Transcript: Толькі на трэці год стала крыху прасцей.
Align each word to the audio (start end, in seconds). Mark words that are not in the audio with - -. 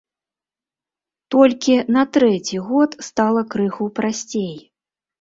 Толькі 1.35 1.75
на 1.99 2.03
трэці 2.15 2.57
год 2.73 2.99
стала 3.11 3.41
крыху 3.55 3.85
прасцей. 4.01 4.55